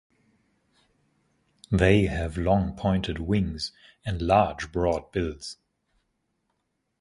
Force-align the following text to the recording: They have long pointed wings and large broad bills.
They 1.69 2.05
have 2.07 2.35
long 2.35 2.75
pointed 2.75 3.19
wings 3.19 3.71
and 4.03 4.19
large 4.19 4.71
broad 4.71 5.11
bills. 5.11 5.57